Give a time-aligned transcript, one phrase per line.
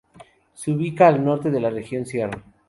[0.55, 2.43] Se ubica al norte de la Región Sierra.